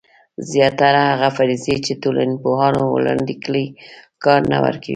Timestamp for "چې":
1.85-1.93